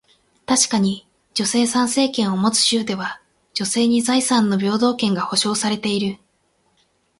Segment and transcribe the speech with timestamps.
[0.47, 1.05] 確かに、
[1.35, 3.21] 女性参政権を持つ州では、
[3.53, 6.17] 女性に財産の平等権が保証されている。